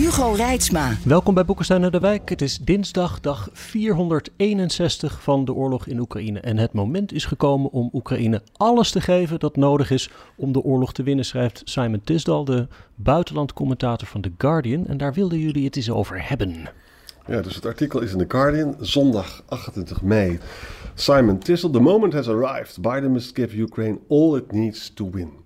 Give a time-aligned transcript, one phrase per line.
[0.00, 0.96] Hugo Reitsma.
[1.04, 2.28] Welkom bij Boekenstein en de Wijk.
[2.28, 6.40] Het is dinsdag, dag 461 van de oorlog in Oekraïne.
[6.40, 10.62] En het moment is gekomen om Oekraïne alles te geven dat nodig is om de
[10.62, 14.86] oorlog te winnen, schrijft Simon Tisdal, de buitenlandcommentator van The Guardian.
[14.86, 16.68] En daar wilden jullie het eens over hebben.
[17.26, 20.38] Ja, dus het artikel is in The Guardian, zondag 28 mei.
[20.94, 22.80] Simon Tisdal, the moment has arrived.
[22.80, 25.39] Biden must give Ukraine all it needs to win.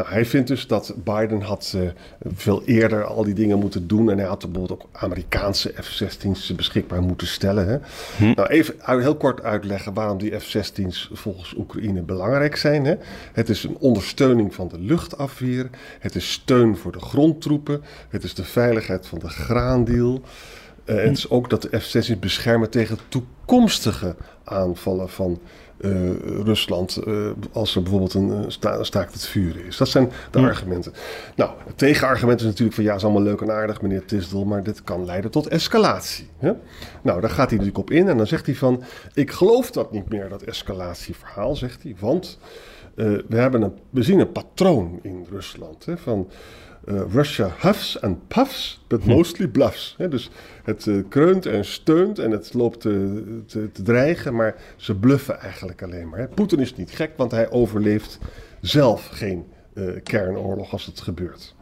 [0.00, 1.90] Nou, hij vindt dus dat Biden had uh,
[2.34, 4.10] veel eerder al die dingen moeten doen.
[4.10, 7.68] En hij had bijvoorbeeld ook Amerikaanse F-16's beschikbaar moeten stellen.
[7.68, 7.78] Hè?
[8.16, 8.32] Hm.
[8.34, 12.84] Nou, even heel kort uitleggen waarom die F-16's volgens Oekraïne belangrijk zijn.
[12.84, 12.94] Hè?
[13.32, 15.70] Het is een ondersteuning van de luchtafweer.
[15.98, 17.82] Het is steun voor de grondtroepen.
[18.08, 20.20] Het is de veiligheid van de graandeal.
[20.84, 25.40] Uh, het is ook dat de F-16's beschermen tegen toekomstige aanvallen van
[25.80, 26.10] uh,
[26.44, 26.98] Rusland.
[27.06, 29.76] Uh, als er bijvoorbeeld een sta staakt het vuren is.
[29.76, 30.92] Dat zijn de argumenten.
[31.36, 34.62] Nou, het tegenargument is natuurlijk van ja, is allemaal leuk en aardig, meneer Tisdel, maar
[34.62, 36.28] dit kan leiden tot escalatie.
[36.38, 36.52] Hè?
[37.02, 38.82] Nou, daar gaat hij natuurlijk op in en dan zegt hij van:
[39.14, 41.96] Ik geloof dat niet meer, dat escalatieverhaal, zegt hij.
[41.98, 42.38] Want
[43.28, 45.84] we, hebben een, we zien een patroon in Rusland.
[45.84, 46.30] Hè, van
[46.84, 49.08] uh, Russia huffs and puffs, but hm.
[49.08, 49.96] mostly bluffs.
[50.08, 50.30] dus
[50.64, 55.40] het uh, kreunt en steunt en het loopt te, te, te, dreigen, maar ze bluffen
[55.40, 56.28] eigenlijk alleen maar.
[56.28, 58.18] Poetin is niet gek, want hij overleeft
[58.60, 59.44] zelf geen
[60.02, 61.54] kernoorlog als het gebeurt.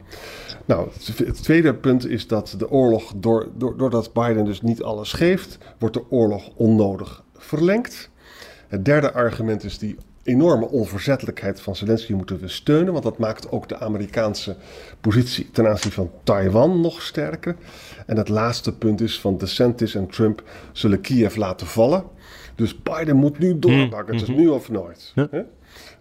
[0.65, 5.13] Nou, het tweede punt is dat de oorlog, door, door, doordat Biden dus niet alles
[5.13, 8.11] geeft, wordt de oorlog onnodig verlengd.
[8.69, 9.97] Het derde argument is die
[10.29, 12.93] enorme onverzettelijkheid van Zelensky moeten we steunen.
[12.93, 14.57] Want dat maakt ook de Amerikaanse
[15.01, 17.57] positie ten aanzien van Taiwan nog sterker.
[18.07, 20.43] En het laatste punt is van DeSantis en Trump
[20.73, 22.05] zullen Kiev laten vallen.
[22.55, 24.15] Dus Biden moet nu doorpakken.
[24.15, 24.39] Het is mhm.
[24.39, 25.15] nu of nooit.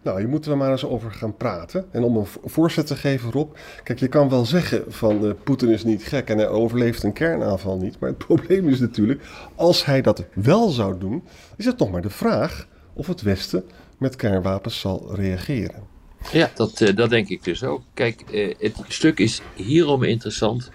[0.01, 1.85] Nou, hier moeten we maar eens over gaan praten.
[1.91, 3.55] En om een voorzet te geven, Rob.
[3.83, 7.13] Kijk, je kan wel zeggen van uh, Poetin is niet gek en hij overleeft een
[7.13, 7.99] kernaanval niet.
[7.99, 9.21] Maar het probleem is natuurlijk,
[9.55, 11.23] als hij dat wel zou doen,
[11.55, 13.63] is het nog maar de vraag of het Westen
[13.97, 15.83] met kernwapens zal reageren.
[16.31, 17.81] Ja, dat, uh, dat denk ik dus ook.
[17.93, 20.71] Kijk, uh, het stuk is hierom interessant.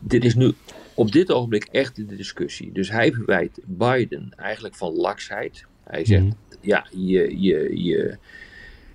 [0.00, 0.52] Dit is nu
[0.94, 2.72] op dit ogenblik echt in de discussie.
[2.72, 5.66] Dus hij verwijt Biden eigenlijk van laksheid.
[5.84, 6.36] Hij zegt, mm.
[6.60, 8.18] ja, je, je, je,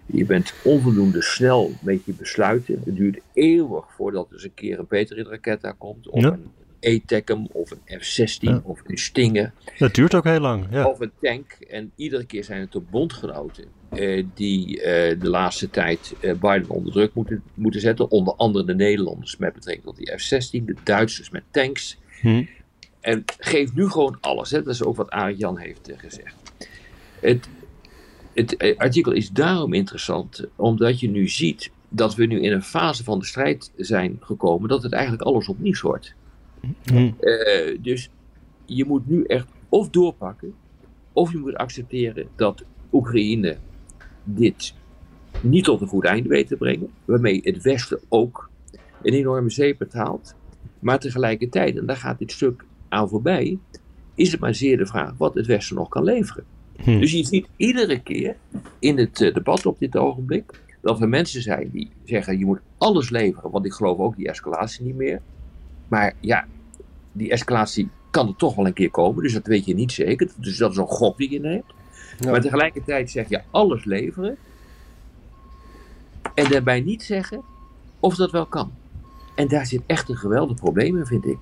[0.05, 2.81] je bent onvoldoende snel met je besluiten.
[2.85, 6.09] Het duurt eeuwig voordat er eens een keer een Patriot-raket daar komt.
[6.09, 6.31] Of ja.
[6.31, 6.51] een
[6.81, 9.53] E-Tecum of een F-16 of een Stinger.
[9.77, 10.67] Dat duurt ook heel lang.
[10.71, 10.85] Ja.
[10.85, 11.57] Of een tank.
[11.69, 14.83] En iedere keer zijn het de bondgenoten uh, die uh,
[15.19, 18.11] de laatste tijd uh, Biden onder druk moeten, moeten zetten.
[18.11, 21.97] Onder andere de Nederlanders met betrekking tot die F-16, de Duitsers met tanks.
[22.21, 22.43] Hm.
[22.99, 24.51] En geeft nu gewoon alles.
[24.51, 24.63] Hè?
[24.63, 26.35] Dat is ook wat Arjan Jan heeft gezegd.
[27.19, 27.47] Het,
[28.33, 33.03] het artikel is daarom interessant, omdat je nu ziet dat we nu in een fase
[33.03, 36.13] van de strijd zijn gekomen dat het eigenlijk alles opnieuw wordt.
[36.93, 38.09] Uh, dus
[38.65, 40.53] je moet nu echt of doorpakken,
[41.13, 43.57] of je moet accepteren dat Oekraïne
[44.23, 44.73] dit
[45.41, 48.49] niet tot een goed einde weet te brengen, waarmee het Westen ook
[49.01, 50.35] een enorme zeep betaalt.
[50.79, 53.57] Maar tegelijkertijd, en daar gaat dit stuk aan voorbij,
[54.15, 56.43] is het maar zeer de vraag wat het Westen nog kan leveren.
[56.75, 56.99] Hm.
[56.99, 58.35] Dus je ziet iedere keer
[58.79, 62.59] in het uh, debat op dit ogenblik dat er mensen zijn die zeggen: je moet
[62.77, 65.21] alles leveren, want ik geloof ook die escalatie niet meer.
[65.91, 66.45] Maar ja,
[67.11, 69.23] die escalatie kan er toch wel een keer komen.
[69.23, 70.31] Dus dat weet je niet zeker.
[70.35, 71.73] Dus dat is een gok die je neemt.
[72.25, 74.37] Maar tegelijkertijd zeg je alles leveren.
[76.33, 77.41] En daarbij niet zeggen
[77.99, 78.71] of dat wel kan.
[79.35, 81.37] En daar zit echt een geweldig probleem in, vind ik.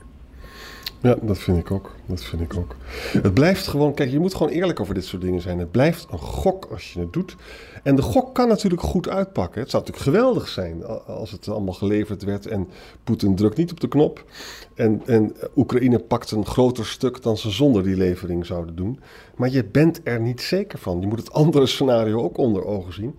[1.01, 1.95] Ja, dat vind ik ook.
[2.05, 2.75] Dat vind ik ook.
[3.21, 5.59] Het blijft gewoon, kijk, je moet gewoon eerlijk over dit soort dingen zijn.
[5.59, 7.35] Het blijft een gok als je het doet.
[7.83, 9.61] En de gok kan natuurlijk goed uitpakken.
[9.61, 12.67] Het zou natuurlijk geweldig zijn als het allemaal geleverd werd en
[13.03, 14.25] Poetin drukt niet op de knop.
[14.75, 18.99] En, en Oekraïne pakt een groter stuk dan ze zonder die levering zouden doen.
[19.35, 21.01] Maar je bent er niet zeker van.
[21.01, 23.15] Je moet het andere scenario ook onder ogen zien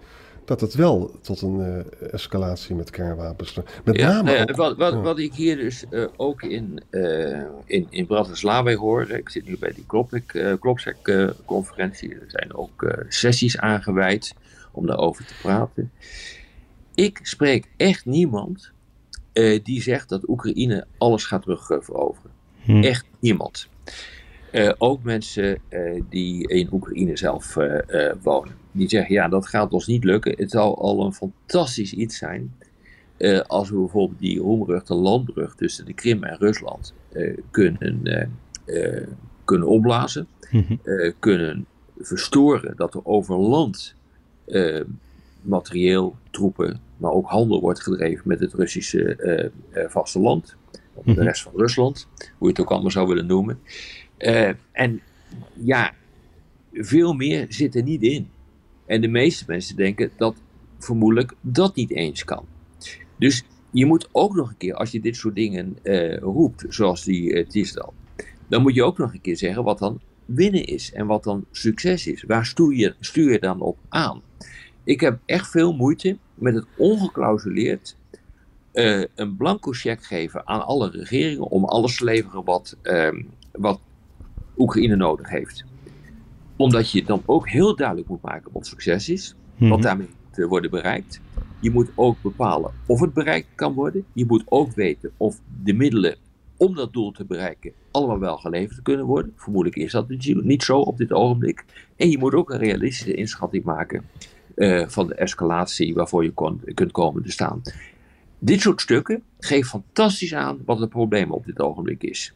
[0.50, 3.58] dat het wel tot een uh, escalatie met kernwapens.
[3.84, 4.22] Met ja, name.
[4.22, 8.74] Nou ja, wat, wat, wat, ik hier dus uh, ook in, uh, in, in Bratislava
[8.74, 9.10] hoor.
[9.10, 9.86] Ik zit nu bij die
[10.60, 12.14] Klopsec-conferentie.
[12.14, 14.34] er zijn ook sessies aangeweid
[14.72, 15.92] om daarover te praten.
[16.94, 18.70] Ik spreek echt niemand
[19.62, 22.30] die zegt dat Oekraïne alles gaat terugveroveren.
[22.60, 22.82] Hm.
[22.82, 23.68] Echt niemand.
[24.52, 28.59] Uh, ook mensen uh, die in Oekraïne zelf uh, wonen.
[28.72, 30.34] Die zeggen, ja, dat gaat ons niet lukken.
[30.36, 32.54] Het zou al een fantastisch iets zijn
[33.46, 36.94] als we bijvoorbeeld die roemruchte landbrug tussen de Krim en Rusland
[37.50, 38.04] kunnen,
[39.44, 40.26] kunnen opblazen.
[40.50, 40.80] Mm
[41.18, 41.66] kunnen
[41.98, 43.94] verstoren dat er over land
[45.42, 49.50] materieel, troepen, maar ook handel wordt gedreven met het Russische
[49.88, 50.56] vasteland.
[50.94, 51.22] Of de mhm.
[51.22, 53.58] rest van Rusland, hoe je het ook allemaal zou willen noemen.
[54.72, 55.00] En
[55.54, 55.92] ja,
[56.72, 58.28] veel meer zit er niet in.
[58.90, 60.36] En de meeste mensen denken dat
[60.78, 62.44] vermoedelijk dat niet eens kan.
[63.18, 67.04] Dus je moet ook nog een keer, als je dit soort dingen uh, roept, zoals
[67.04, 67.94] die uh, Tisdal,
[68.48, 71.44] dan moet je ook nog een keer zeggen wat dan winnen is en wat dan
[71.50, 72.22] succes is.
[72.22, 74.22] Waar stuur je, stuur je dan op aan?
[74.84, 77.96] Ik heb echt veel moeite met het ongeklausuleerd
[78.72, 83.80] uh, een blanco cheque geven aan alle regeringen om alles te leveren wat, uh, wat
[84.56, 85.64] Oekraïne nodig heeft.
[86.60, 89.80] Omdat je dan ook heel duidelijk moet maken wat succes is, wat mhm.
[89.80, 91.20] daarmee moet worden bereikt.
[91.60, 94.04] Je moet ook bepalen of het bereikt kan worden.
[94.12, 96.16] Je moet ook weten of de middelen
[96.56, 99.32] om dat doel te bereiken allemaal wel geleverd kunnen worden.
[99.36, 100.08] Vermoedelijk is dat
[100.42, 101.64] niet zo op dit ogenblik.
[101.96, 104.04] En je moet ook een realistische inschatting maken
[104.56, 107.62] uh, van de escalatie waarvoor je kon, kunt komen te staan.
[108.38, 112.34] Dit soort stukken geeft fantastisch aan wat het probleem op dit ogenblik is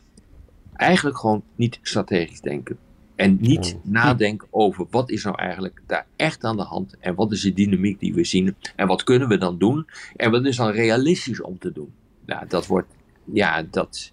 [0.77, 2.79] eigenlijk gewoon niet strategisch denken.
[3.15, 7.33] En niet nadenken over wat is nou eigenlijk daar echt aan de hand en wat
[7.33, 10.57] is de dynamiek die we zien en wat kunnen we dan doen en wat is
[10.57, 11.93] dan realistisch om te doen.
[12.27, 12.89] Nou, dat wordt,
[13.25, 14.13] ja, dat,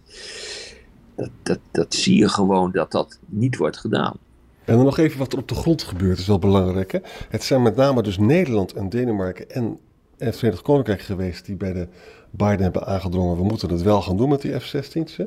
[1.15, 4.18] dat, dat, dat zie je gewoon dat dat niet wordt gedaan.
[4.65, 6.92] En dan nog even wat er op de grond gebeurt, is wel belangrijk.
[6.92, 7.00] Hè?
[7.30, 9.80] Het zijn met name dus Nederland en Denemarken en
[10.18, 11.88] het Verenigd Koninkrijk geweest die bij de
[12.30, 15.18] Biden hebben aangedrongen, we moeten het wel gaan doen met die F-16's.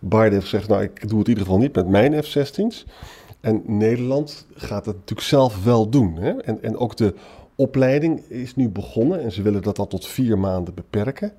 [0.00, 2.86] Biden heeft gezegd, nou ik doe het in ieder geval niet met mijn F-16's.
[3.42, 6.16] En Nederland gaat het natuurlijk zelf wel doen.
[6.16, 6.30] Hè?
[6.30, 7.14] En, en ook de
[7.54, 11.32] opleiding is nu begonnen en ze willen dat al tot vier maanden beperken.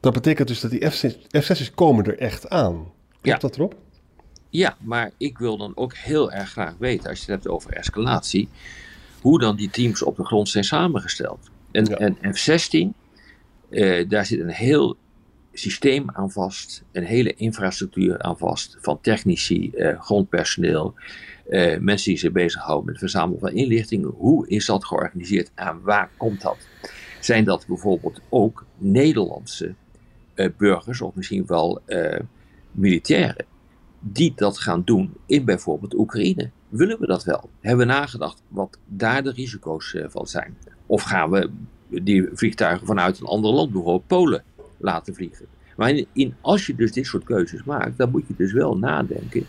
[0.00, 2.74] Dat betekent dus dat die F-16's komen er echt aan.
[2.74, 3.36] Klopt ja.
[3.38, 3.74] dat erop?
[4.50, 7.72] Ja, maar ik wil dan ook heel erg graag weten, als je het hebt over
[7.72, 8.48] escalatie,
[9.20, 11.50] hoe dan die teams op de grond zijn samengesteld.
[11.70, 13.04] En, en F-16
[13.70, 14.96] uh, daar zit een heel
[15.52, 20.94] systeem aan vast, een hele infrastructuur aan vast, van technici, uh, grondpersoneel,
[21.48, 24.08] uh, mensen die zich bezighouden met het verzamelen van inlichtingen.
[24.08, 26.56] Hoe is dat georganiseerd en waar komt dat?
[27.20, 29.74] Zijn dat bijvoorbeeld ook Nederlandse
[30.56, 31.82] burgers of misschien wel
[32.70, 33.44] militairen
[34.00, 36.50] die dat gaan doen in bijvoorbeeld Oekraïne?
[36.68, 37.50] Willen we dat wel?
[37.60, 40.56] Hebben we nagedacht wat daar de risico's van zijn?
[40.86, 41.50] Of gaan we
[41.88, 44.44] die vliegtuigen vanuit een ander land, bijvoorbeeld Polen,
[44.76, 45.46] laten vliegen.
[45.76, 49.46] Maar in, als je dus dit soort keuzes maakt, dan moet je dus wel nadenken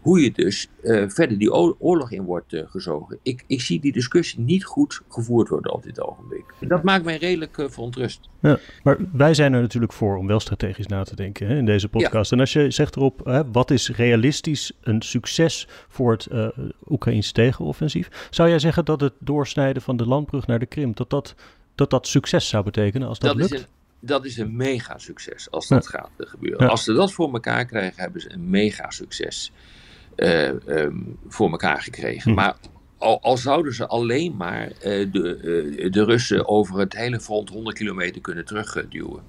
[0.00, 3.18] hoe je dus uh, verder die oorlog in wordt uh, gezogen.
[3.22, 6.44] Ik, ik zie die discussie niet goed gevoerd worden op dit ogenblik.
[6.60, 8.28] Dat maakt mij redelijk uh, verontrust.
[8.40, 11.66] Ja, maar wij zijn er natuurlijk voor om wel strategisch na te denken hè, in
[11.66, 12.32] deze podcast.
[12.32, 16.28] En als je zegt erop, hè, wat is realistisch een succes voor het
[16.88, 18.28] Oekraïnse tegenoffensief?
[18.30, 21.34] Zou jij zeggen dat het doorsnijden van de landbrug naar de Krim, dat dat
[21.74, 23.68] dat dat succes zou betekenen als dat, dat lukt?
[24.00, 26.68] Dat is een mega succes als dat gaat gebeuren.
[26.68, 29.52] Als ze dat voor elkaar krijgen, hebben ze een mega succes
[30.16, 32.30] uh, um, voor elkaar gekregen.
[32.30, 32.36] Hm.
[32.36, 32.56] Maar
[32.98, 34.72] al, al, zouden ze alleen maar uh,
[35.12, 35.38] de,
[35.76, 39.22] uh, de Russen over het hele front 100 kilometer kunnen terugduwen.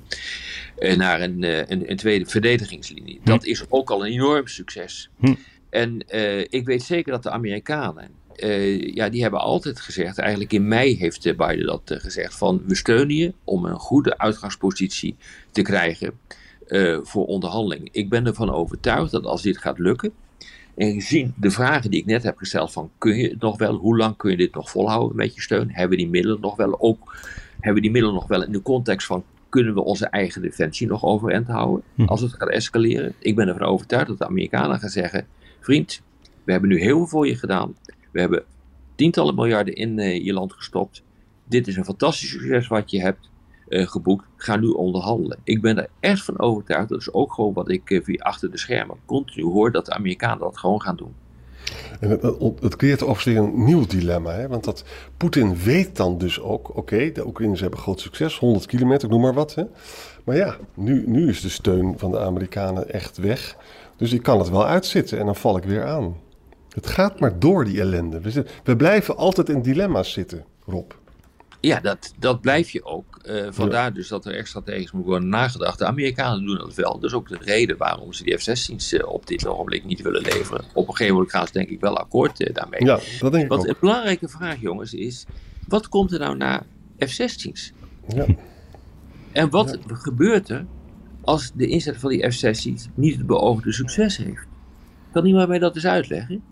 [0.95, 3.19] naar een, een, een, tweede verdedigingslinie.
[3.23, 3.29] Hm.
[3.29, 5.09] Dat is ook al een enorm succes.
[5.17, 5.35] Hm.
[5.69, 6.03] En
[6.49, 8.09] ik weet zeker dat de Amerikanen
[8.43, 12.37] uh, ja, die hebben altijd gezegd, eigenlijk in mei heeft eh, Biden dat uh, gezegd,
[12.37, 15.15] van we steunen je om een goede uitgangspositie
[15.51, 16.19] te krijgen
[16.67, 17.89] uh, voor onderhandeling.
[17.91, 20.11] Ik ben ervan overtuigd dat als dit gaat lukken,
[20.75, 23.75] en gezien de vragen die ik net heb gesteld van kun je het nog wel,
[23.75, 25.69] hoe lang kun je dit nog volhouden met je steun?
[25.71, 27.15] Hebben we die middelen nog wel ook,
[27.51, 30.87] hebben we die middelen nog wel in de context van kunnen we onze eigen defensie
[30.87, 32.03] nog overeind houden hm.
[32.03, 33.13] als het gaat escaleren?
[33.19, 35.27] Ik ben ervan overtuigd dat de Amerikanen gaan zeggen,
[35.59, 36.01] vriend,
[36.43, 37.75] we hebben nu heel veel voor je gedaan.
[38.11, 38.43] We hebben
[38.95, 41.03] tientallen miljarden in uh, je land gestopt.
[41.43, 43.29] Dit is een fantastisch succes wat je hebt
[43.69, 44.25] uh, geboekt.
[44.35, 45.39] Ga nu onderhandelen.
[45.43, 46.89] Ik ben er echt van overtuigd.
[46.89, 49.71] Dat is ook gewoon wat ik uh, via achter de schermen continu hoor.
[49.71, 51.13] Dat de Amerikanen dat gewoon gaan doen.
[51.99, 52.09] En
[52.59, 54.31] het, creëert overigens een nieuw dilemma.
[54.31, 54.47] Hè?
[54.47, 54.83] Want dat
[55.17, 56.77] Poetin weet dan dus ook...
[56.77, 58.37] Oké, de Oekraïners hebben groot succes.
[58.37, 59.55] 100 kilometer, ik noem maar wat.
[59.55, 59.63] Hè?
[60.23, 63.57] Maar ja, nu, nu is de steun van de Amerikanen echt weg.
[63.97, 66.15] Dus ik kan het wel uitzitten en dan val ik weer aan.
[66.69, 68.21] Het gaat maar door, die ellende.
[68.21, 70.91] We, we blijven altijd in dilemma's zitten, Rob.
[71.61, 73.19] Ja, dat, dat blijf je ook.
[73.25, 75.77] Uh, vandaar dus dat er echt strategisch moet worden nagedacht.
[75.79, 76.93] De Amerikanen doen dat wel.
[76.93, 80.21] Dat is ook de reden waarom ze die F-16's uh, op dit ogenblik niet willen
[80.21, 80.63] leveren.
[80.73, 82.85] Op een gegeven moment gaan ze denk ik wel akkoord uh, daarmee.
[82.85, 83.67] Ja, dat denk ik Want ook.
[83.67, 85.25] een belangrijke vraag, jongens, is:
[85.67, 86.63] wat komt er nou na
[86.97, 87.71] F-16's?
[88.07, 88.25] Ja.
[89.31, 90.65] En wat gebeurt er
[91.21, 94.47] als de inzet van die F-16's niet het beoogde succes heeft?
[95.11, 96.43] Kan iemand mij dat eens uitleggen?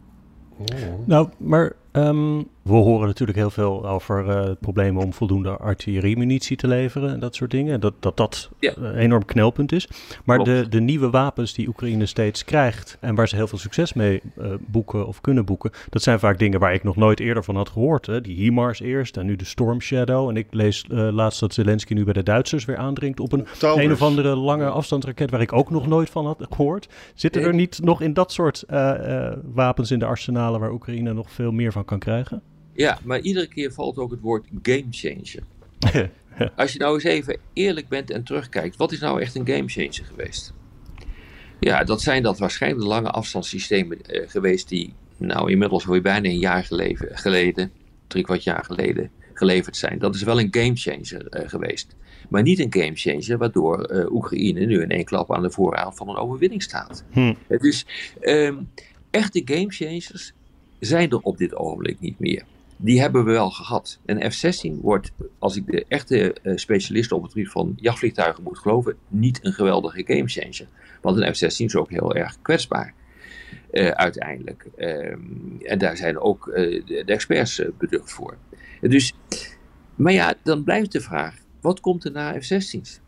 [1.05, 6.67] Nou, maar um, we horen natuurlijk heel veel over uh, problemen om voldoende artilleriemunitie te
[6.67, 7.79] leveren en dat soort dingen.
[7.79, 8.73] Dat dat, dat ja.
[8.75, 9.87] een enorm knelpunt is.
[10.23, 13.93] Maar de, de nieuwe wapens die Oekraïne steeds krijgt en waar ze heel veel succes
[13.93, 17.43] mee uh, boeken of kunnen boeken, dat zijn vaak dingen waar ik nog nooit eerder
[17.43, 18.05] van had gehoord.
[18.05, 18.21] Hè?
[18.21, 20.29] Die HIMARS eerst en nu de Storm Shadow.
[20.29, 23.47] En ik lees uh, laatst dat Zelensky nu bij de Duitsers weer aandringt op een
[23.59, 23.85] Towers.
[23.85, 26.89] een of andere lange afstandsraket waar ik ook nog nooit van had gehoord.
[27.15, 31.31] Zitten er niet nog in dat soort uh, wapens in de arsenalen waar Oekraïne nog
[31.31, 32.41] veel meer van kan krijgen?
[32.77, 35.43] Ja, maar iedere keer valt ook het woord gamechanger.
[36.55, 40.05] Als je nou eens even eerlijk bent en terugkijkt, wat is nou echt een gamechanger
[40.05, 40.53] geweest?
[41.59, 46.29] Ja, dat zijn dat waarschijnlijk de lange afstandssystemen uh, geweest die nou inmiddels weer bijna
[46.29, 47.71] een jaar geleden, geleden
[48.07, 49.99] drie kwart jaar geleden, geleverd zijn.
[49.99, 51.95] Dat is wel een gamechanger uh, geweest.
[52.29, 56.09] Maar niet een gamechanger waardoor uh, Oekraïne nu in één klap aan de voorraad van
[56.09, 57.03] een overwinning staat.
[57.11, 57.33] Hm.
[57.47, 57.85] Dus
[58.21, 58.69] um,
[59.09, 60.33] echte gamechangers
[60.79, 62.43] zijn er op dit ogenblik niet meer.
[62.77, 63.99] Die hebben we wel gehad.
[64.05, 68.57] Een F-16 wordt, als ik de echte uh, specialisten op het gebied van jachtvliegtuigen moet
[68.57, 70.67] geloven, niet een geweldige gamechanger.
[71.01, 72.93] Want een F-16 is ook heel erg kwetsbaar.
[73.71, 74.67] Uh, uiteindelijk.
[74.77, 78.37] Um, en daar zijn ook uh, de, de, experts beducht voor.
[78.81, 79.13] Dus,
[79.95, 82.99] maar ja, dan blijft de vraag: wat komt er na F-16's?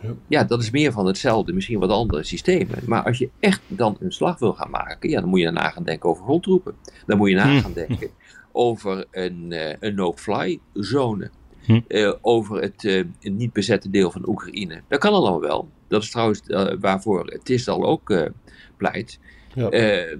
[0.00, 0.14] Ja.
[0.28, 2.78] ja, dat is meer van hetzelfde, misschien wat andere systemen.
[2.86, 5.70] Maar als je echt dan een slag wil gaan maken, ja, dan moet je na
[5.70, 6.74] gaan denken over grondtroepen.
[7.06, 8.10] Dan moet je na gaan denken
[8.54, 11.30] over een, uh, een no-fly zone.
[11.64, 11.80] Hm.
[11.88, 14.82] Uh, over het uh, niet bezette deel van Oekraïne.
[14.88, 15.68] Dat kan allemaal wel.
[15.88, 16.40] Dat is trouwens
[16.80, 18.30] waarvoor Tisdal ook
[18.76, 19.18] pleit.
[19.54, 19.70] Ja.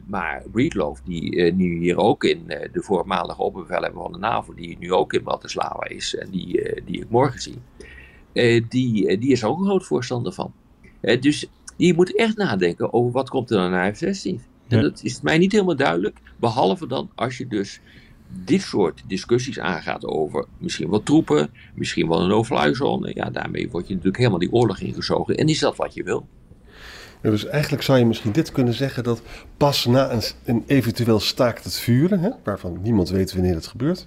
[0.07, 4.93] maar Breedlove, die nu hier ook in de voormalige opbevelhebber van de NAVO, die nu
[4.93, 7.59] ook in Bratislava is en die, die ik morgen zie,
[8.69, 10.53] die, die is ook een groot voorstander van.
[11.21, 14.41] dus je moet echt nadenken over wat komt er dan na F-16.
[14.69, 14.77] Ja.
[14.77, 17.81] En dat is mij niet helemaal duidelijk, behalve dan als je dus
[18.45, 23.11] dit soort discussies aangaat over misschien wel troepen, misschien wel een no-fly zone.
[23.15, 25.37] Ja, daarmee word je natuurlijk helemaal die oorlog ingezogen.
[25.37, 26.27] En is dat wat je wil?
[27.23, 29.23] Ja, dus eigenlijk zou je misschien dit kunnen zeggen dat
[29.57, 34.07] pas na een, een eventueel staakt het vuren, hè, waarvan niemand weet wanneer het gebeurt,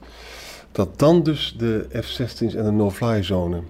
[0.71, 3.61] dat dan dus de F-16's en de no-fly zone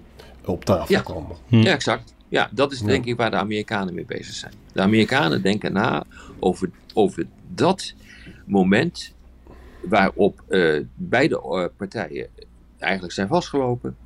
[0.44, 1.00] op tafel Ja.
[1.00, 1.36] komen.
[1.48, 1.56] Hm.
[1.56, 2.14] Ja, exact.
[2.28, 4.52] Ja, dat is denk ik waar de Amerikanen mee bezig zijn.
[4.72, 6.04] De Amerikanen denken na
[6.38, 7.94] over, over dat
[8.46, 9.14] moment
[9.88, 12.28] waarop eh, beide eh, partijen
[12.78, 13.96] eigenlijk zijn vastgelopen.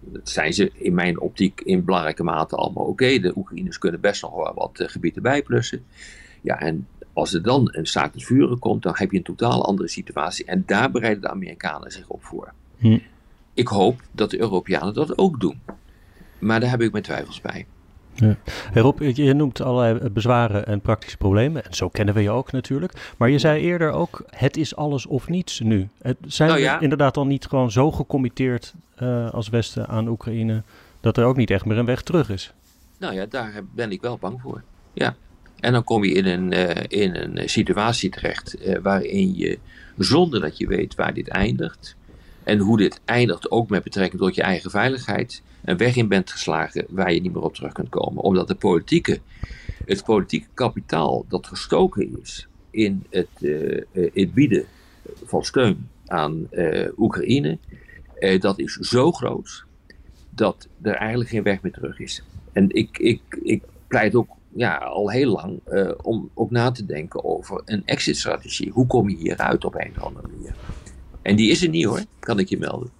[0.00, 3.18] Dat zijn ze in mijn optiek in belangrijke mate allemaal oké.
[3.18, 5.84] De Oekraïners kunnen best nog wel wat eh, gebieden bijplussen.
[6.40, 9.64] Ja, en als er dan een staakt het vuren komt, dan heb je een totaal
[9.64, 10.44] andere situatie.
[10.44, 12.52] En daar bereiden de Amerikanen zich op voor.
[12.76, 12.98] Hm.
[13.54, 15.60] Ik hoop dat de Europeanen dat ook doen.
[16.38, 17.66] Maar daar heb ik mijn twijfels bij.
[18.72, 21.64] Hey Rob, je je noemt allerlei bezwaren en praktische problemen.
[21.64, 23.12] En zo kennen we je ook natuurlijk.
[23.16, 25.88] Maar je zei eerder ook, het is alles of niets nu.
[26.02, 26.80] Het, zijn Nou we ja.
[26.80, 30.62] inderdaad al niet gewoon zo gecommitteerd eh, als Westen aan Oekraïne...
[31.00, 32.52] dat er ook niet echt meer een weg terug is?
[32.98, 34.62] Nou ja, daar ben ik wel bang voor.
[34.92, 35.14] Ja.
[35.60, 39.58] En dan kom je in een, eh, in een situatie terecht eh, waarin je,
[39.96, 41.96] zonder dat je weet waar dit eindigt,
[42.50, 46.30] en hoe dit eindigt ook met betrekking tot je eigen veiligheid, een weg in bent
[46.30, 48.22] geslagen waar je niet meer op terug kunt komen.
[48.22, 49.20] Omdat de politieke,
[49.84, 53.82] het politieke kapitaal dat gestoken is in het, eh,
[54.14, 54.64] eh, bieden
[55.24, 57.58] van steun aan eh, Oekraïne,
[58.38, 59.64] dat is zo groot
[60.30, 62.22] dat er eigenlijk geen weg meer terug is.
[62.52, 65.60] En ik, ik, ik pleit ook ja, al heel lang
[66.02, 68.70] om ook na te denken over een exit-strategie.
[68.70, 70.54] Hoe kom je hieruit op een of andere manier?
[71.22, 72.90] En die is er niet hoor, kan ik je melden.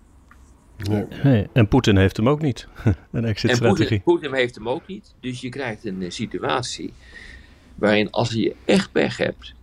[0.76, 1.04] Nee.
[1.22, 1.46] Nee.
[1.52, 3.86] En Poetin heeft hem ook niet, een En exit-strategie.
[3.86, 5.14] Poetin, Poetin heeft hem ook niet.
[5.20, 6.92] Dus je krijgt een eh, situatie
[7.74, 9.54] waarin als je echt pech hebt,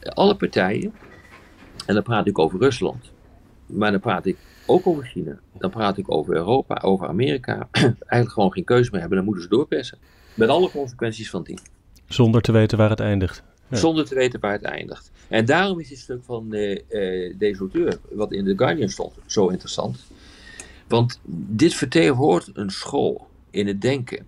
[0.00, 0.92] alle partijen,
[1.86, 3.12] en dan praat ik over Rusland,
[3.66, 4.36] maar dan praat ik
[4.66, 9.00] ook over China, dan praat ik over Europa, over Amerika, eigenlijk gewoon geen keuze meer
[9.00, 9.98] hebben, dan moeten ze doorpersen.
[10.34, 11.58] Met alle consequenties van die.
[12.06, 13.42] Zonder te weten waar het eindigt.
[13.76, 15.10] Zonder te weten waar het eindigt.
[15.28, 19.48] En daarom is dit stuk van eh, eh, deze wat in The Guardian stond, zo
[19.48, 20.04] interessant.
[20.88, 24.26] Want dit vertegenwoordigt een school in het denken.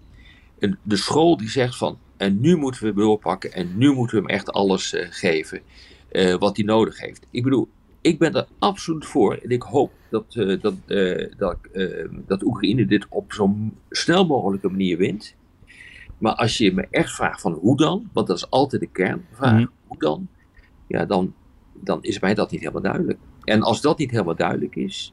[0.82, 4.30] De school die zegt van, en nu moeten we doorpakken en nu moeten we hem
[4.30, 5.60] echt alles eh, geven
[6.08, 7.26] eh, wat hij nodig heeft.
[7.30, 7.68] Ik bedoel,
[8.00, 9.34] ik ben er absoluut voor.
[9.34, 13.56] En ik hoop dat, uh, dat, uh, dat, uh, dat Oekraïne dit op zo
[13.90, 15.34] snel mogelijke manier wint.
[16.18, 19.58] Maar als je me echt vraagt van hoe dan, want dat is altijd de kernvraag,
[19.58, 19.70] mm.
[19.87, 20.28] hoe dan,
[20.87, 21.35] ja, dan,
[21.73, 23.18] dan is mij dat niet helemaal duidelijk.
[23.44, 25.12] En als dat niet helemaal duidelijk is,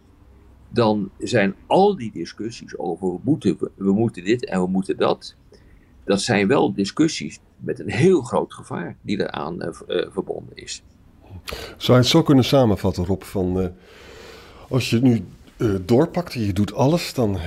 [0.70, 5.36] dan zijn al die discussies over we moeten, we moeten dit en we moeten dat,
[6.06, 10.84] dat zijn wel discussies met een heel groot gevaar die eraan uh, uh, verbonden is.
[11.78, 13.22] Zou je het zo kunnen samenvatten, Rob?
[13.22, 13.68] Van, uh,
[14.70, 15.26] als je nu
[15.82, 17.38] doorpakt en je doet alles, dan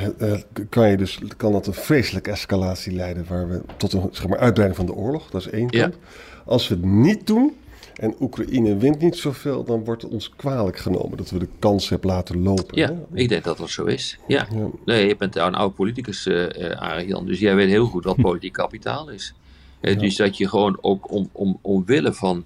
[0.68, 4.38] kan, je dus, kan dat een vreselijke escalatie leiden waar we, tot een zeg maar,
[4.38, 5.30] uitbreiding van de oorlog.
[5.30, 5.94] Dat is één kant.
[5.94, 6.00] Ja.
[6.44, 7.52] Als we het niet doen,
[7.96, 11.88] en Oekraïne wint niet zoveel, dan wordt het ons kwalijk genomen dat we de kans
[11.88, 12.78] hebben laten lopen.
[12.78, 13.18] Ja, hè?
[13.18, 14.18] ik denk dat dat zo is.
[14.26, 14.46] Ja.
[14.52, 14.66] ja.
[14.84, 18.52] Nee, je bent een oude politicus, uh, Arjan, dus jij weet heel goed wat politiek
[18.52, 19.34] kapitaal is.
[19.80, 19.94] Ja.
[19.94, 22.44] Dus dat je gewoon ook om, om, omwille van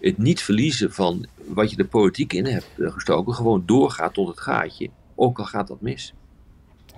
[0.00, 4.40] het niet verliezen van wat je de politiek in hebt gestoken, gewoon doorgaat tot het
[4.40, 6.14] gaatje, ook al gaat dat mis.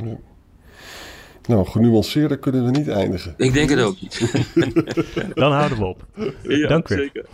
[0.04, 0.18] Ja.
[1.46, 3.34] Nou, genuanceerder kunnen we niet eindigen.
[3.36, 4.32] Ik denk het ook niet.
[5.34, 6.06] Dan houden we op.
[6.42, 6.96] Ja, Dank u.
[6.96, 7.26] Zeker.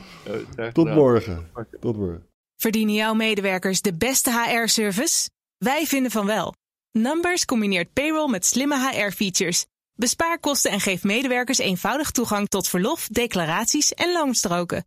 [0.73, 1.51] Tot morgen.
[1.81, 2.27] Tot morgen.
[2.57, 5.31] Verdienen jouw medewerkers de beste HR-service?
[5.59, 6.55] Wij vinden van wel.
[6.93, 9.67] Numbers combineert payroll met slimme HR-features.
[9.95, 14.87] Bespaar kosten en geef medewerkers eenvoudig toegang tot verlof, declaraties en loonstroken.